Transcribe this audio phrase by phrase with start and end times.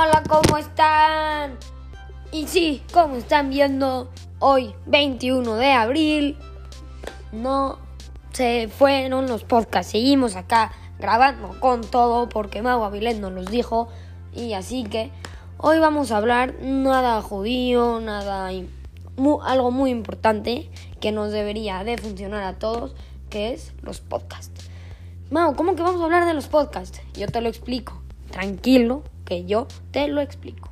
[0.00, 1.58] Hola, ¿cómo están?
[2.30, 6.38] Y sí, como están viendo, hoy 21 de abril
[7.32, 7.80] no
[8.32, 9.90] se fueron los podcasts.
[9.90, 10.70] Seguimos acá
[11.00, 13.88] grabando con todo porque Mau Avilés nos los dijo.
[14.32, 15.10] Y así que
[15.56, 18.52] hoy vamos a hablar nada judío, nada
[19.42, 20.70] algo muy importante
[21.00, 22.94] que nos debería de funcionar a todos,
[23.30, 24.70] que es los podcasts.
[25.32, 27.02] Mau, ¿cómo que vamos a hablar de los podcasts?
[27.14, 28.00] Yo te lo explico.
[28.30, 30.70] Tranquilo, que yo te lo explico.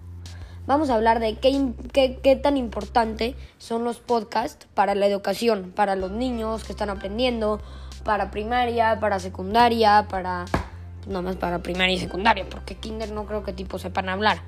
[0.66, 5.94] Vamos a hablar de qué, qué, tan importante son los podcasts para la educación, para
[5.94, 7.60] los niños que están aprendiendo,
[8.02, 10.46] para primaria, para secundaria, para...
[11.06, 14.38] No más para primaria y secundaria, porque kinder no creo que tipo sepan hablar.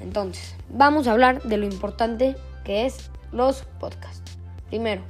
[0.00, 4.38] Entonces, vamos a hablar de lo importante que es los podcasts.
[4.70, 5.02] Primero,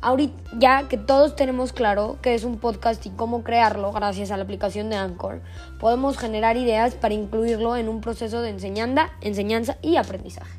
[0.00, 4.36] ahorita ya que todos tenemos claro qué es un podcast y cómo crearlo gracias a
[4.36, 5.42] la aplicación de Anchor,
[5.78, 10.58] podemos generar ideas para incluirlo en un proceso de enseñanza, enseñanza y aprendizaje.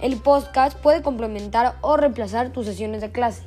[0.00, 3.42] El podcast puede complementar o reemplazar tus sesiones de clase,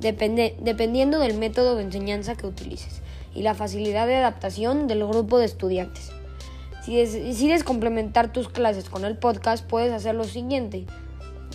[0.00, 3.02] depende, dependiendo del método de enseñanza que utilices
[3.34, 6.12] y la facilidad de adaptación del grupo de estudiantes.
[6.82, 10.86] Si decides complementar tus clases con el podcast, puedes hacer lo siguiente.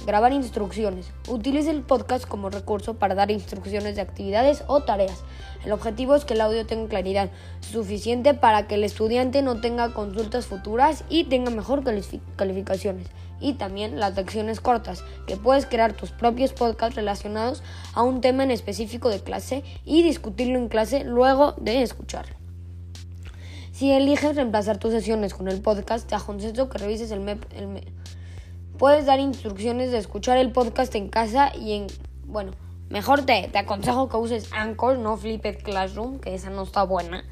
[0.05, 1.13] Grabar instrucciones.
[1.29, 5.23] Utilice el podcast como recurso para dar instrucciones de actividades o tareas.
[5.63, 7.29] El objetivo es que el audio tenga claridad
[7.61, 11.83] suficiente para que el estudiante no tenga consultas futuras y tenga mejor
[12.35, 13.07] calificaciones.
[13.39, 18.43] Y también las lecciones cortas, que puedes crear tus propios podcasts relacionados a un tema
[18.43, 22.35] en específico de clase y discutirlo en clase luego de escucharlo.
[23.71, 27.21] Si eliges reemplazar tus sesiones con el podcast, te aconsejo que revises el,
[27.55, 27.93] el
[28.77, 31.87] Puedes dar instrucciones de escuchar el podcast en casa y en...
[32.25, 32.53] Bueno,
[32.89, 37.23] mejor te, te aconsejo que uses Anchor, no Flipped Classroom, que esa no está buena.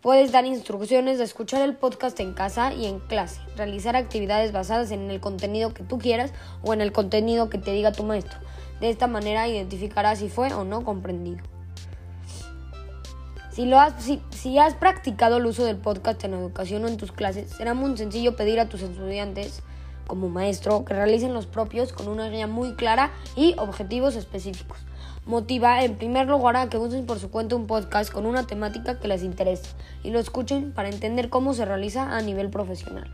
[0.00, 4.90] Puedes dar instrucciones de escuchar el podcast en casa y en clase, realizar actividades basadas
[4.90, 8.38] en el contenido que tú quieras o en el contenido que te diga tu maestro.
[8.80, 11.42] De esta manera identificarás si fue o no comprendido.
[13.52, 16.96] Si, lo has, si, si has practicado el uso del podcast en educación o en
[16.96, 19.62] tus clases, será muy sencillo pedir a tus estudiantes
[20.06, 24.78] como maestro que realicen los propios con una guía muy clara y objetivos específicos.
[25.26, 28.98] Motiva en primer lugar a que usen por su cuenta un podcast con una temática
[29.00, 29.70] que les interese
[30.02, 33.10] y lo escuchen para entender cómo se realiza a nivel profesional.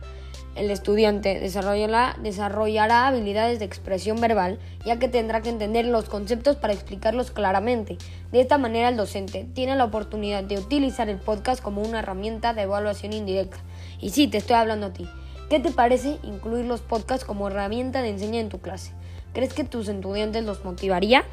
[0.53, 6.57] El estudiante desarrollará, desarrollará habilidades de expresión verbal, ya que tendrá que entender los conceptos
[6.57, 7.97] para explicarlos claramente.
[8.33, 12.53] De esta manera, el docente tiene la oportunidad de utilizar el podcast como una herramienta
[12.53, 13.59] de evaluación indirecta.
[14.01, 15.07] Y sí, te estoy hablando a ti.
[15.51, 18.93] ¿Qué te parece incluir los podcasts como herramienta de enseñanza en tu clase?
[19.33, 21.25] ¿Crees que tus estudiantes los motivaría?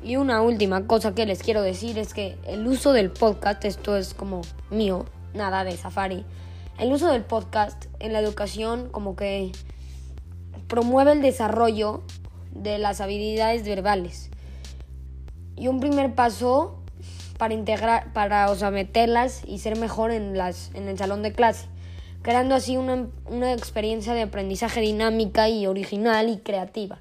[0.00, 3.96] Y una última cosa que les quiero decir es que el uso del podcast, esto
[3.96, 6.24] es como mío, nada de Safari,
[6.78, 9.50] el uso del podcast en la educación como que
[10.68, 12.04] promueve el desarrollo
[12.52, 14.30] de las habilidades verbales.
[15.56, 16.80] Y un primer paso
[17.38, 21.66] para integrar, para o meterlas y ser mejor en, las, en el salón de clase
[22.22, 27.00] creando así una, experiencia de aprendizaje dinámica y original y creativa.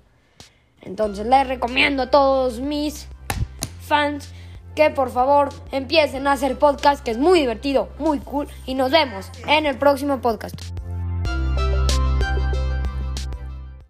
[0.81, 3.07] Entonces les recomiendo a todos mis
[3.81, 4.29] fans
[4.75, 8.91] que por favor empiecen a hacer podcast, que es muy divertido, muy cool, y nos
[8.91, 10.76] vemos en el próximo podcast.